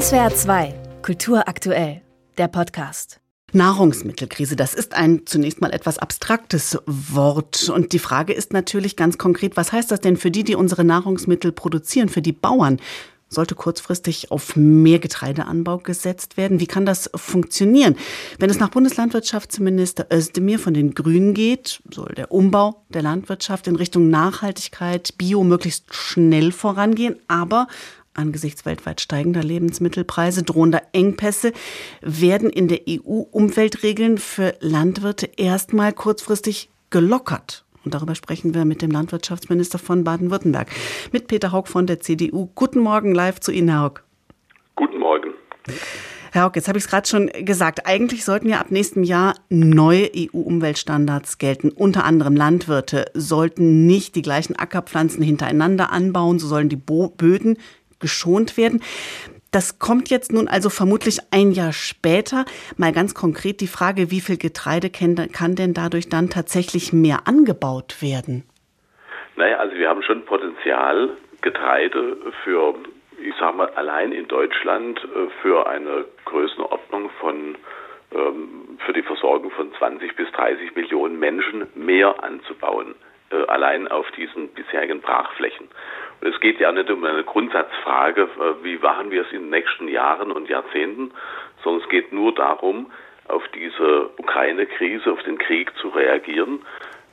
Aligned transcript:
SWR 0.00 0.34
2, 0.34 0.74
Kultur 1.02 1.46
aktuell, 1.46 2.02
der 2.36 2.48
Podcast. 2.48 3.20
Nahrungsmittelkrise, 3.52 4.56
das 4.56 4.74
ist 4.74 4.92
ein 4.92 5.24
zunächst 5.24 5.60
mal 5.60 5.70
etwas 5.70 6.00
abstraktes 6.00 6.76
Wort. 6.84 7.68
Und 7.68 7.92
die 7.92 8.00
Frage 8.00 8.32
ist 8.32 8.52
natürlich 8.52 8.96
ganz 8.96 9.18
konkret, 9.18 9.56
was 9.56 9.70
heißt 9.70 9.92
das 9.92 10.00
denn 10.00 10.16
für 10.16 10.32
die, 10.32 10.42
die 10.42 10.56
unsere 10.56 10.82
Nahrungsmittel 10.82 11.52
produzieren, 11.52 12.08
für 12.08 12.22
die 12.22 12.32
Bauern? 12.32 12.80
Sollte 13.28 13.54
kurzfristig 13.54 14.32
auf 14.32 14.56
mehr 14.56 14.98
Getreideanbau 14.98 15.78
gesetzt 15.78 16.36
werden? 16.36 16.58
Wie 16.58 16.66
kann 16.66 16.86
das 16.86 17.08
funktionieren? 17.14 17.94
Wenn 18.40 18.50
es 18.50 18.58
nach 18.58 18.70
Bundeslandwirtschaftsminister 18.70 20.08
Özdemir 20.12 20.58
von 20.58 20.74
den 20.74 20.94
Grünen 20.94 21.34
geht, 21.34 21.80
soll 21.92 22.14
der 22.16 22.32
Umbau 22.32 22.84
der 22.88 23.02
Landwirtschaft 23.02 23.68
in 23.68 23.76
Richtung 23.76 24.10
Nachhaltigkeit, 24.10 25.16
Bio 25.18 25.44
möglichst 25.44 25.94
schnell 25.94 26.50
vorangehen, 26.50 27.20
aber 27.28 27.68
Angesichts 28.14 28.64
weltweit 28.64 29.00
steigender 29.00 29.42
Lebensmittelpreise, 29.42 30.44
drohender 30.44 30.82
Engpässe 30.92 31.52
werden 32.00 32.48
in 32.48 32.68
der 32.68 32.82
EU 32.88 33.22
Umweltregeln 33.30 34.18
für 34.18 34.54
Landwirte 34.60 35.28
erstmal 35.36 35.92
kurzfristig 35.92 36.70
gelockert. 36.90 37.64
Und 37.84 37.92
darüber 37.92 38.14
sprechen 38.14 38.54
wir 38.54 38.64
mit 38.64 38.82
dem 38.82 38.92
Landwirtschaftsminister 38.92 39.78
von 39.78 40.04
Baden-Württemberg, 40.04 40.68
mit 41.10 41.26
Peter 41.26 41.50
Haug 41.50 41.64
von 41.66 41.88
der 41.88 41.98
CDU. 41.98 42.48
Guten 42.54 42.78
Morgen 42.78 43.12
live 43.14 43.40
zu 43.40 43.50
Ihnen, 43.50 43.68
Herr 43.68 43.80
Haug. 43.80 44.04
Guten 44.76 44.98
Morgen. 45.00 45.30
Herr 46.30 46.44
Haug, 46.44 46.52
jetzt 46.54 46.68
habe 46.68 46.78
ich 46.78 46.84
es 46.84 46.90
gerade 46.90 47.08
schon 47.08 47.26
gesagt. 47.44 47.86
Eigentlich 47.86 48.24
sollten 48.24 48.48
ja 48.48 48.60
ab 48.60 48.70
nächstem 48.70 49.04
Jahr 49.04 49.34
neue 49.50 50.10
EU-Umweltstandards 50.16 51.38
gelten. 51.38 51.70
Unter 51.70 52.04
anderem 52.04 52.36
Landwirte 52.36 53.04
sollten 53.14 53.86
nicht 53.86 54.14
die 54.16 54.22
gleichen 54.22 54.56
Ackerpflanzen 54.56 55.22
hintereinander 55.22 55.92
anbauen, 55.92 56.38
so 56.38 56.46
sollen 56.46 56.68
die 56.68 56.76
Böden 56.76 57.56
geschont 58.04 58.58
werden. 58.58 58.82
Das 59.50 59.78
kommt 59.78 60.10
jetzt 60.10 60.30
nun 60.32 60.46
also 60.46 60.68
vermutlich 60.68 61.18
ein 61.30 61.52
Jahr 61.52 61.72
später. 61.72 62.44
Mal 62.76 62.92
ganz 62.92 63.14
konkret 63.14 63.60
die 63.62 63.72
Frage, 63.78 64.10
wie 64.10 64.20
viel 64.20 64.36
Getreide 64.36 64.90
kann 64.90 65.54
denn 65.54 65.72
dadurch 65.72 66.08
dann 66.10 66.28
tatsächlich 66.28 66.92
mehr 66.92 67.20
angebaut 67.26 68.02
werden? 68.02 68.44
Naja, 69.36 69.56
also 69.56 69.74
wir 69.76 69.88
haben 69.88 70.02
schon 70.02 70.24
Potenzial, 70.26 71.10
Getreide 71.40 72.16
für, 72.42 72.74
ich 73.22 73.34
sage 73.38 73.56
mal, 73.56 73.70
allein 73.70 74.12
in 74.12 74.28
Deutschland 74.28 74.98
äh, 74.98 75.30
für 75.40 75.66
eine 75.66 76.04
Größenordnung 76.26 77.10
von 77.20 77.56
ähm, 78.12 78.78
für 78.84 78.92
die 78.92 79.02
Versorgung 79.02 79.50
von 79.52 79.72
20 79.78 80.14
bis 80.16 80.30
30 80.32 80.74
Millionen 80.76 81.18
Menschen 81.18 81.66
mehr 81.74 82.22
anzubauen, 82.22 82.94
äh, 83.30 83.46
allein 83.46 83.88
auf 83.88 84.10
diesen 84.12 84.52
bisherigen 85.14 85.14
Brachflächen. 85.14 85.68
Es 86.20 86.40
geht 86.40 86.58
ja 86.58 86.72
nicht 86.72 86.90
um 86.90 87.04
eine 87.04 87.24
Grundsatzfrage, 87.24 88.22
äh, 88.22 88.64
wie 88.64 88.78
machen 88.78 89.10
wir 89.10 89.22
es 89.22 89.32
in 89.32 89.42
den 89.42 89.50
nächsten 89.50 89.88
Jahren 89.88 90.32
und 90.32 90.48
Jahrzehnten, 90.48 91.12
sondern 91.62 91.82
es 91.82 91.88
geht 91.88 92.12
nur 92.12 92.34
darum, 92.34 92.90
auf 93.28 93.42
diese 93.54 94.10
Ukraine-Krise, 94.18 95.10
auf 95.10 95.22
den 95.22 95.38
Krieg 95.38 95.72
zu 95.78 95.88
reagieren, 95.88 96.62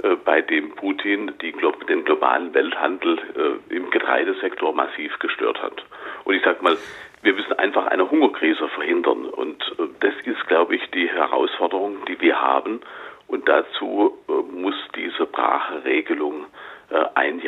äh, 0.03 0.15
bei 0.15 0.41
dem 0.41 0.71
Putin 0.75 1.33
die, 1.41 1.53
den 1.87 2.05
globalen 2.05 2.53
Welthandel 2.53 3.17
äh, 3.35 3.75
im 3.75 3.89
Getreidesektor 3.89 4.73
massiv 4.73 5.17
gestört 5.19 5.61
hat. 5.61 5.83
Und 6.23 6.35
ich 6.35 6.43
sage 6.43 6.63
mal, 6.63 6.77
wir 7.23 7.33
müssen 7.33 7.53
einfach 7.53 7.87
eine 7.87 8.09
Hungerkrise 8.09 8.67
verhindern. 8.69 9.25
Und 9.25 9.63
das 9.99 10.13
ist, 10.25 10.47
glaube 10.47 10.75
ich, 10.75 10.89
die 10.89 11.07
Herausforderung, 11.07 12.03
die 12.07 12.19
wir 12.19 12.41
haben. 12.41 12.81
Und 13.27 13.47
dazu 13.47 14.17
muss 14.51 14.75
diese 14.95 15.27
Brachregelung 15.27 16.45
äh, 16.91 17.05
ein 17.15 17.39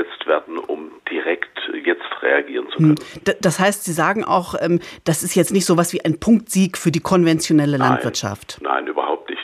Jahr 0.00 0.10
ausgesetzt 0.10 0.26
werden, 0.26 0.58
um 0.58 0.90
direkt 1.10 1.58
jetzt 1.84 2.22
reagieren 2.22 2.68
zu 2.70 2.78
können. 2.78 2.96
Hm. 3.24 3.34
Das 3.40 3.58
heißt, 3.58 3.84
Sie 3.84 3.92
sagen 3.92 4.24
auch, 4.24 4.54
ähm, 4.60 4.80
das 5.04 5.22
ist 5.22 5.34
jetzt 5.34 5.52
nicht 5.52 5.66
so 5.66 5.76
was 5.76 5.92
wie 5.92 6.04
ein 6.04 6.18
Punktsieg 6.20 6.76
für 6.78 6.90
die 6.90 7.00
konventionelle 7.00 7.76
Landwirtschaft. 7.76 8.58
Nein, 8.60 8.72
nein 8.72 8.86
überhaupt 8.86 9.30
nicht. 9.30 9.40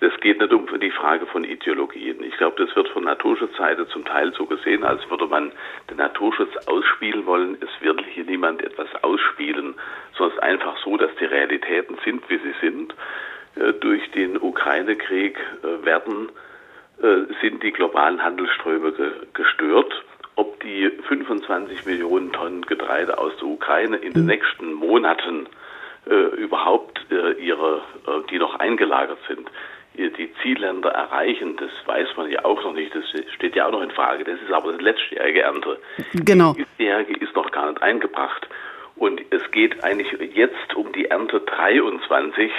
Es 0.00 0.12
geht 0.20 0.38
nicht 0.38 0.52
um 0.52 0.66
die 0.80 0.90
Frage 0.90 1.26
von 1.26 1.44
Ideologien. 1.44 2.22
Ich 2.22 2.36
glaube, 2.36 2.62
das 2.62 2.74
wird 2.76 2.88
von 2.88 3.04
Naturschutzseite 3.04 3.88
zum 3.88 4.04
Teil 4.04 4.34
so 4.34 4.44
gesehen, 4.44 4.84
als 4.84 5.08
würde 5.08 5.26
man 5.26 5.50
den 5.88 5.96
Naturschutz 5.96 6.54
ausspielen 6.66 7.24
wollen. 7.24 7.56
Es 7.60 7.82
wird 7.82 8.02
hier 8.12 8.24
niemand 8.24 8.62
etwas 8.62 8.88
ausspielen, 9.02 9.74
sondern 10.18 10.32
es 10.32 10.34
ist 10.36 10.42
einfach 10.42 10.76
so, 10.84 10.96
dass 10.98 11.10
die 11.18 11.24
Realitäten 11.24 11.96
sind, 12.04 12.22
wie 12.28 12.36
sie 12.38 12.54
sind. 12.60 12.94
Äh, 13.56 13.72
durch 13.80 14.10
den 14.10 14.36
Ukraine-Krieg 14.36 15.38
äh, 15.38 15.86
werden 15.86 16.28
äh, 16.28 16.32
sind 17.40 17.62
die 17.62 17.72
globalen 17.72 18.22
Handelsströme 18.22 18.92
ge 18.92 19.10
gestört. 19.34 19.92
Ob 20.36 20.58
die 20.60 20.90
25 21.06 21.84
Millionen 21.86 22.32
Tonnen 22.32 22.62
Getreide 22.62 23.18
aus 23.18 23.32
der 23.36 23.48
Ukraine 23.48 23.96
in 23.96 24.14
den 24.14 24.22
hm. 24.22 24.26
nächsten 24.26 24.72
Monaten 24.72 25.46
äh, 26.06 26.36
überhaupt 26.36 27.00
äh, 27.10 27.32
ihre, 27.32 27.78
äh, 28.06 28.30
die 28.30 28.38
noch 28.38 28.56
eingelagert 28.56 29.18
sind, 29.26 29.50
die 29.96 30.30
Zielländer 30.42 30.90
erreichen, 30.90 31.56
das 31.56 31.70
weiß 31.86 32.16
man 32.16 32.28
ja 32.28 32.44
auch 32.44 32.62
noch 32.64 32.74
nicht, 32.74 32.92
das 32.94 33.04
steht 33.32 33.54
ja 33.54 33.66
auch 33.66 33.70
noch 33.70 33.80
in 33.80 33.92
Frage. 33.92 34.24
Das 34.24 34.40
ist 34.42 34.52
aber 34.52 34.72
das 34.72 34.80
letztjährige 34.80 35.42
Ernte. 35.42 35.78
Genau. 36.14 36.52
Die 36.54 36.64
bisherige 36.76 37.14
ist 37.24 37.34
noch 37.36 37.48
gar 37.52 37.70
nicht 37.70 37.80
eingebracht. 37.80 38.48
Und 38.96 39.20
es 39.30 39.48
geht 39.52 39.84
eigentlich 39.84 40.10
jetzt 40.34 40.74
um 40.74 40.92
die 40.92 41.04
Ernte 41.06 41.40
23, 41.40 42.50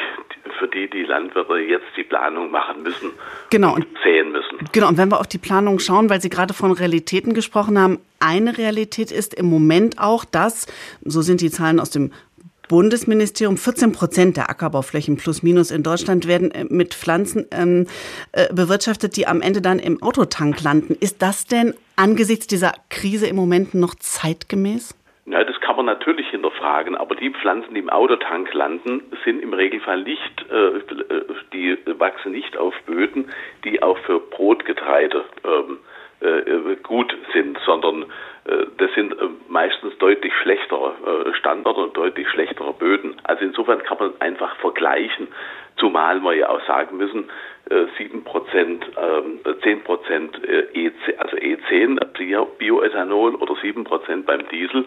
für 0.65 0.67
die 0.67 0.89
die 0.89 1.03
Landwirte 1.03 1.57
jetzt 1.57 1.85
die 1.97 2.03
Planung 2.03 2.51
machen 2.51 2.83
müssen 2.83 3.11
genau. 3.49 3.75
und 3.75 3.85
säen 4.03 4.31
müssen. 4.31 4.57
Genau, 4.71 4.87
und 4.87 4.97
wenn 4.97 5.09
wir 5.09 5.19
auf 5.19 5.27
die 5.27 5.37
Planung 5.37 5.79
schauen, 5.79 6.09
weil 6.09 6.21
Sie 6.21 6.29
gerade 6.29 6.53
von 6.53 6.71
Realitäten 6.71 7.33
gesprochen 7.33 7.79
haben, 7.79 7.99
eine 8.19 8.57
Realität 8.57 9.11
ist 9.11 9.33
im 9.33 9.47
Moment 9.47 9.99
auch, 9.99 10.25
dass, 10.25 10.67
so 11.03 11.21
sind 11.21 11.41
die 11.41 11.51
Zahlen 11.51 11.79
aus 11.79 11.89
dem 11.89 12.11
Bundesministerium, 12.67 13.57
14 13.57 13.91
Prozent 13.91 14.37
der 14.37 14.49
Ackerbauflächen 14.49 15.17
plus 15.17 15.43
minus 15.43 15.69
in 15.69 15.83
Deutschland 15.83 16.27
werden 16.27 16.49
äh, 16.49 16.65
mit 16.67 16.95
Pflanzen 16.95 17.45
ähm, 17.51 17.85
äh, 18.31 18.51
bewirtschaftet, 18.51 19.17
die 19.17 19.27
am 19.27 19.41
Ende 19.41 19.61
dann 19.61 19.77
im 19.77 20.01
Autotank 20.01 20.63
landen. 20.63 20.95
Ist 20.99 21.21
das 21.21 21.45
denn 21.45 21.75
angesichts 21.95 22.47
dieser 22.47 22.73
Krise 22.89 23.27
im 23.27 23.35
Moment 23.35 23.75
noch 23.75 23.93
zeitgemäß? 23.93 24.95
Ja, 25.27 25.43
das 25.43 25.59
kann 25.59 25.75
man 25.75 25.87
natürlich 25.87 26.29
hinterfragen, 26.29 26.95
aber 26.95 27.15
die 27.15 27.31
Pflanzen, 27.31 27.73
die 27.73 27.79
im 27.79 27.89
Autotank 27.89 28.53
landen, 28.53 29.01
sind 29.23 29.41
im 29.41 29.53
Regelfall 29.53 30.03
nicht, 30.03 30.45
äh, 30.51 30.81
die 31.51 31.77
wachsen 31.97 32.31
nicht 32.31 32.55
auf 32.57 32.75
Böden, 32.85 33.31
die 33.63 33.81
auch 33.81 33.97
für 33.99 34.19
Brotgetreide 34.19 35.25
ähm, 35.43 35.79
äh, 36.21 36.75
gut 36.83 37.15
sind, 37.33 37.57
sondern 37.65 38.03
äh, 38.45 38.67
das 38.77 38.93
sind 38.93 39.13
äh, 39.13 39.27
meistens 39.49 39.97
deutlich 39.97 40.33
schlechtere 40.41 40.93
äh, 41.27 41.33
Standorte 41.33 41.81
und 41.81 41.97
deutlich 41.97 42.29
schlechtere 42.29 42.73
Böden. 42.73 43.15
Also 43.23 43.43
insofern 43.43 43.83
kann 43.83 43.97
man 43.99 44.13
einfach 44.21 44.55
vergleichen, 44.57 45.27
zumal 45.77 46.21
wir 46.21 46.33
ja 46.35 46.49
auch 46.49 46.65
sagen 46.65 46.97
müssen, 46.97 47.29
7 47.97 48.23
Prozent, 48.23 48.85
10 49.63 49.83
Prozent 49.83 50.39
EC, 50.47 50.93
also 51.17 51.35
E10, 51.35 51.44
Bioethanol 52.65 53.35
oder 53.35 53.55
7 53.61 53.83
Prozent 53.83 54.25
beim 54.25 54.47
Diesel 54.49 54.85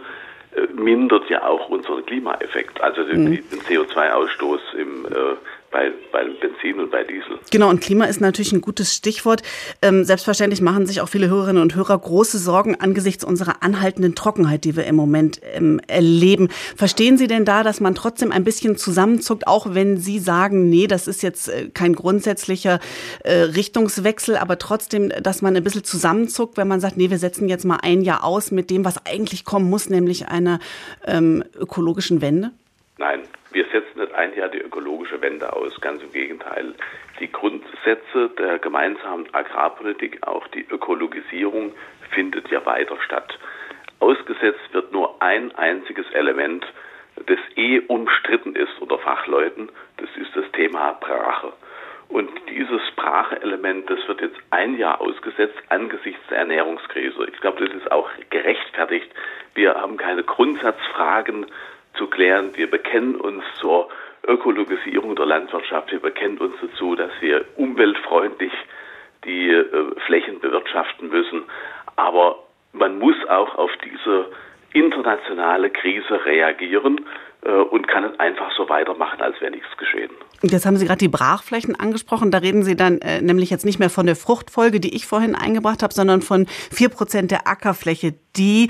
mindert 0.75 1.28
ja 1.28 1.47
auch 1.47 1.69
unseren 1.69 2.05
Klimaeffekt, 2.06 2.81
also 2.81 3.05
den, 3.05 3.25
mhm. 3.25 3.43
den 3.50 3.61
CO2-Ausstoß 3.61 4.75
im 4.77 5.06
äh, 5.06 5.37
bei, 5.78 5.93
bei 6.11 6.25
Benzin 6.41 6.81
und 6.81 6.91
bei 6.91 7.05
Diesel. 7.05 7.39
Genau, 7.53 7.71
und 7.71 7.81
Klima 7.81 8.06
ist 8.06 8.21
natürlich 8.21 8.53
ein 8.53 8.61
gutes 8.61 8.94
Stichwort. 8.94 9.43
Ähm, 9.81 10.05
selbstverständlich 10.05 10.61
machen 10.61 10.87
sich 10.87 11.00
auch 11.00 11.09
viele 11.09 11.28
Hörerinnen 11.28 11.62
und 11.62 11.77
Hörer 11.77 11.97
große 11.97 12.39
Sorgen 12.39 12.75
angesichts 12.75 13.22
unserer 13.22 13.62
anhaltenden 13.62 14.17
Trockenheit, 14.17 14.65
die 14.65 14.75
wir 14.75 14.87
im 14.87 14.97
Moment 14.97 15.41
ähm, 15.55 15.81
erleben. 15.87 16.49
Verstehen 16.77 17.17
Sie 17.17 17.28
denn 17.28 17.44
da, 17.44 17.62
dass 17.62 17.81
man 17.81 17.94
trotzdem 17.94 18.33
ein 18.33 18.43
bisschen 18.43 18.77
zusammenzuckt, 18.77 19.47
auch 19.47 19.75
wenn 19.75 19.99
Sie 19.99 20.19
sagen, 20.19 20.69
nee, 20.69 20.88
das 20.88 21.06
ist 21.06 21.22
jetzt 21.22 21.49
äh, 21.49 21.69
kein 21.69 21.94
grundsätzlicher 21.94 22.81
äh, 23.22 23.34
Richtungswechsel, 23.34 24.37
aber 24.37 24.59
trotzdem, 24.59 25.12
dass 25.22 25.43
man 25.43 25.56
ein 25.56 25.62
bisschen 25.62 25.84
zusammenzuckt, 25.84 26.56
wenn 26.56 26.67
man 26.67 26.81
sagt, 26.81 26.97
nee, 26.97 27.11
wir 27.11 27.19
setzen 27.19 27.49
jetzt 27.49 27.65
mal 27.65 27.78
ein 27.83 28.03
Jahr 28.03 28.25
aus 28.25 28.50
mit 28.50 28.71
dem, 28.71 28.84
was 28.84 29.06
eigentlich 29.06 29.44
kommen 29.44 29.71
muss, 29.71 29.88
nämlich 29.88 30.27
einer 30.27 30.59
ähm, 31.06 31.44
ökologischen 31.56 32.20
Wende? 32.20 32.50
Nein, 32.99 33.23
wir 33.53 33.65
setzen 33.67 34.00
nicht 34.00 34.12
ein 34.15 34.35
Jahr 34.35 34.49
die 34.49 34.61
ökologische 34.61 35.23
Wende 35.23 35.53
aus, 35.53 35.81
ganz 35.81 36.03
im 36.03 36.11
Gegenteil. 36.12 36.75
Die 37.21 37.31
Grundsätze 37.31 38.31
der 38.37 38.59
gemeinsamen 38.59 39.33
Agrarpolitik, 39.33 40.27
auch 40.27 40.47
die 40.49 40.67
Ökologisierung, 40.69 41.73
findet 42.11 42.50
ja 42.50 42.67
weiter 42.67 42.97
statt. 43.05 43.39
Ausgesetzt 44.00 44.73
wird 44.73 44.93
nur 44.93 45.23
ein 45.23 45.55
einziges 45.55 46.11
Element, 46.11 46.67
das 47.27 47.39
eh 47.55 47.81
umstritten 47.87 48.56
ist 48.56 48.81
unter 48.81 48.99
Fachleuten, 48.99 49.71
das 49.97 50.09
ist 50.17 50.35
das 50.35 50.51
Thema 50.53 50.93
Brache. 51.01 51.53
Und 52.09 52.31
dieses 52.49 52.81
Sprachelement, 52.89 53.89
das 53.91 53.99
wird 54.09 54.23
jetzt 54.23 54.39
ein 54.51 54.77
Jahr 54.77 55.01
ausgesetzt 55.01 55.59
angesichts 55.69 56.21
der 56.31 56.39
Ernährungskrise. 56.39 57.27
Ich 57.33 57.41
glaube, 57.41 57.65
das 57.65 57.77
ist 57.77 57.93
auch 57.93 58.09
gerechtfertigt. 58.31 59.09
Wir 59.55 59.75
haben 59.75 59.99
keine 59.99 60.25
Grundsatzfragen 60.25 61.47
zu 61.99 62.06
klären. 62.06 62.50
Wir 62.55 62.71
bekennen 62.71 63.17
uns 63.17 63.45
zur 63.61 63.89
Ökologisierung 64.27 65.17
der 65.17 65.27
Landwirtschaft. 65.27 65.91
Wir 65.93 66.00
bekennen 66.00 66.39
uns 66.39 66.55
dazu, 66.62 66.95
dass 66.95 67.11
wir 67.21 67.45
umweltfreundlich 67.56 68.53
die 69.25 69.50
äh, 69.50 69.65
Flächen 70.06 70.41
bewirtschaften 70.41 71.09
müssen. 71.09 71.43
Aber 71.97 72.45
man 72.73 72.99
muss 72.99 73.17
auch 73.29 73.55
auf 73.56 73.71
diese 73.85 74.27
internationale 74.73 75.71
Krise 75.71 76.25
reagieren 76.25 77.00
äh, 77.43 77.50
und 77.50 77.89
kann 77.89 78.05
es 78.05 78.19
einfach 78.21 78.51
so 78.56 78.69
weitermachen, 78.69 79.21
als 79.21 79.41
wäre 79.41 79.51
nichts 79.51 79.77
geschehen. 79.77 80.11
Jetzt 80.43 80.67
haben 80.67 80.77
Sie 80.77 80.87
gerade 80.87 80.99
die 80.99 81.09
Brachflächen 81.09 81.79
angesprochen. 81.79 82.31
Da 82.31 82.39
reden 82.39 82.62
Sie 82.62 82.77
dann 82.77 82.99
äh, 82.99 83.21
nämlich 83.21 83.51
jetzt 83.51 83.65
nicht 83.65 83.79
mehr 83.79 83.91
von 83.91 84.06
der 84.06 84.17
Fruchtfolge, 84.17 84.79
die 84.79 84.94
ich 84.94 85.06
vorhin 85.06 85.35
eingebracht 85.35 85.83
habe, 85.83 85.93
sondern 85.93 86.23
von 86.23 86.47
vier 86.47 86.91
Prozent 86.91 87.31
der 87.31 87.49
Ackerfläche. 87.49 88.15
Die 88.37 88.69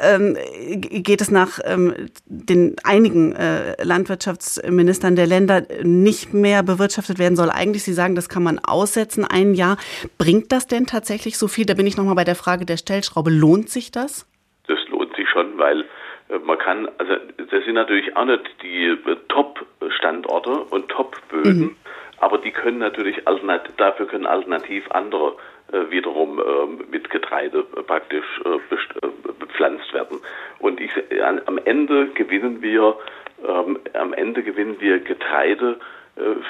ähm, 0.00 0.36
geht 0.68 1.20
es 1.20 1.30
nach 1.30 1.58
ähm, 1.64 1.94
den 2.26 2.76
einigen 2.84 3.32
äh, 3.34 3.82
Landwirtschaftsministern 3.82 5.16
der 5.16 5.26
Länder 5.26 5.62
nicht 5.82 6.32
mehr 6.32 6.62
bewirtschaftet 6.62 7.18
werden 7.18 7.36
soll. 7.36 7.50
Eigentlich, 7.50 7.84
Sie 7.84 7.92
sagen, 7.92 8.14
das 8.14 8.28
kann 8.28 8.42
man 8.42 8.58
aussetzen, 8.58 9.24
ein 9.24 9.54
Jahr. 9.54 9.76
Bringt 10.18 10.52
das 10.52 10.66
denn 10.66 10.86
tatsächlich 10.86 11.38
so 11.38 11.48
viel? 11.48 11.66
Da 11.66 11.74
bin 11.74 11.86
ich 11.86 11.96
nochmal 11.96 12.14
bei 12.14 12.24
der 12.24 12.36
Frage 12.36 12.64
der 12.64 12.76
Stellschraube. 12.76 13.30
Lohnt 13.30 13.70
sich 13.70 13.90
das? 13.90 14.26
Das 14.66 14.78
lohnt 14.88 15.14
sich 15.16 15.28
schon, 15.28 15.58
weil 15.58 15.84
äh, 16.28 16.38
man 16.44 16.58
kann, 16.58 16.88
also 16.98 17.14
das 17.50 17.64
sind 17.64 17.74
natürlich 17.74 18.16
auch 18.16 18.24
nicht 18.24 18.42
die 18.62 18.86
äh, 18.86 19.16
Top-Standorte 19.28 20.50
und 20.50 20.88
Top-Böden, 20.88 21.60
mhm. 21.60 21.76
Aber 22.20 22.38
die 22.38 22.50
können 22.50 22.78
natürlich 22.78 23.26
dafür 23.76 24.06
können 24.06 24.26
alternativ 24.26 24.90
andere 24.90 25.36
äh, 25.72 25.90
wiederum 25.90 26.38
äh, 26.38 26.90
mit 26.90 27.10
Getreide 27.10 27.62
praktisch 27.62 28.40
äh, 28.44 29.06
bepflanzt 29.38 29.92
werden. 29.92 30.20
Und 30.58 30.80
ich, 30.80 30.92
an, 31.22 31.42
am 31.46 31.58
Ende 31.58 32.08
gewinnen 32.08 32.62
wir, 32.62 32.96
ähm, 33.46 33.78
am 33.92 34.12
Ende 34.14 34.42
gewinnen 34.42 34.76
wir 34.80 34.98
Getreide 35.00 35.78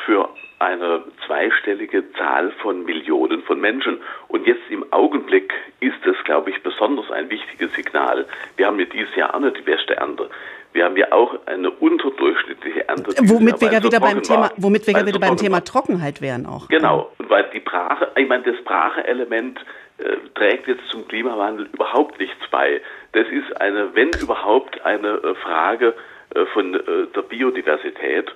für 0.05 0.29
eine 0.59 1.05
zweistellige 1.26 2.11
Zahl 2.12 2.50
von 2.62 2.85
Millionen 2.85 3.43
von 3.43 3.61
Menschen. 3.61 3.99
Und 4.29 4.47
jetzt 4.47 4.62
im 4.70 4.85
Augenblick 4.93 5.53
ist 5.81 6.05
es, 6.05 6.17
glaube 6.25 6.50
ich, 6.50 6.62
besonders 6.62 7.11
ein 7.11 7.31
wichtiges 7.31 7.73
Signal. 7.75 8.26
Wir 8.56 8.67
haben 8.67 8.79
ja 8.81 8.87
dieses 8.87 9.15
Jahr 9.15 9.35
auch 9.35 9.41
nicht 9.41 9.56
die 9.56 9.62
beste 9.62 9.97
Ernte. 9.97 10.29
Wir 10.73 10.85
haben 10.85 10.97
ja 10.97 11.11
auch 11.12 11.35
eine 11.47 11.70
unterdurchschnittliche 11.70 12.88
Ernte. 12.88 13.12
Womit 13.23 13.61
wir 13.61 13.73
ja 13.73 13.82
wieder 13.82 14.00
beim 14.00 14.23
Thema, 14.23 14.50
womit 14.56 14.87
wir 14.87 14.94
ja 14.94 15.06
wieder 15.06 15.19
beim 15.19 15.37
Thema 15.37 15.61
Trockenheit 15.61 16.21
wären 16.21 16.44
auch. 16.47 16.69
Genau. 16.69 17.11
Und 17.19 17.31
weil 17.31 17.47
die 17.55 17.61
Brache, 17.61 18.11
ich 18.17 18.29
meine, 18.29 18.43
das 18.43 18.62
Brache-Element 18.64 19.61
äh, 19.99 20.17
trägt 20.35 20.67
jetzt 20.67 20.87
zum 20.91 21.09
Klimawandel 21.09 21.69
überhaupt 21.73 22.19
nichts 22.21 22.37
bei. 22.50 22.81
Das 23.12 23.26
ist 23.29 23.61
eine, 23.61 23.94
wenn 23.94 24.11
überhaupt, 24.21 24.85
eine 24.85 25.09
äh, 25.09 25.35
Frage 25.37 25.94
äh, 26.35 26.44
von 26.53 26.75
äh, 26.75 27.06
der 27.14 27.23
Biodiversität 27.23 28.31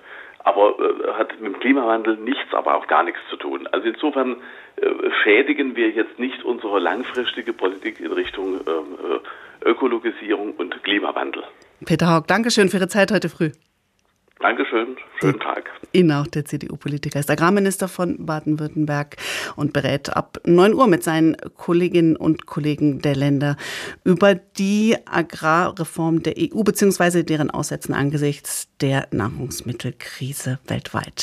aber 0.44 0.75
äh, 0.79 1.12
hat 1.12 1.41
mit 1.41 1.55
dem 1.55 1.61
Klimawandel 1.61 2.17
nichts, 2.17 2.53
aber 2.53 2.77
auch 2.77 2.87
gar 2.87 3.03
nichts 3.03 3.21
zu 3.31 3.37
tun. 3.37 3.67
Also 3.73 3.89
insofern 3.89 4.37
äh, 4.77 4.87
schädigen 5.23 5.77
wir 5.77 5.91
jetzt 5.91 6.19
nicht 6.19 6.44
unsere 6.44 6.79
langfristige 6.79 7.53
Politik 7.53 8.00
in 8.00 8.12
Richtung 8.12 8.61
äh, 8.61 9.69
Ökologisierung 9.69 10.55
und 10.55 10.83
Klimawandel. 10.83 11.44
Peter 11.85 12.09
Haug, 12.09 12.27
Dankeschön 12.27 12.69
für 12.69 12.79
Ihre 12.79 12.89
Zeit 12.89 13.12
heute 13.12 13.29
früh. 13.29 13.50
Dankeschön, 14.43 14.97
schönen 15.21 15.39
Tag. 15.39 15.71
Ihnen 15.93 16.11
auch, 16.11 16.27
der 16.27 16.44
CDU-Politiker 16.44 17.21
ist 17.21 17.31
Agrarminister 17.31 17.87
von 17.87 18.27
Baden-Württemberg 18.27 19.17
und 19.55 19.73
berät 19.73 20.15
ab 20.17 20.39
9 20.44 20.75
Uhr 20.75 20.89
mit 20.89 21.05
seinen 21.05 21.37
Kolleginnen 21.56 22.17
und 22.17 22.47
Kollegen 22.47 23.00
der 23.00 23.15
Länder 23.15 23.56
über 24.03 24.35
die 24.35 24.97
Agrarreform 25.05 26.25
der 26.25 26.35
EU 26.39 26.62
bzw. 26.65 27.23
deren 27.23 27.50
Aussetzen 27.50 27.94
angesichts 27.94 28.69
der 28.81 29.06
Nahrungsmittelkrise 29.12 30.59
weltweit. 30.67 31.23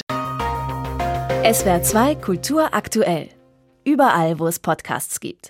SWR 1.51 1.83
2 1.83 2.15
Kultur 2.15 2.74
aktuell. 2.74 3.30
Überall, 3.83 4.39
wo 4.39 4.48
es 4.48 4.60
Podcasts 4.60 5.19
gibt. 5.19 5.48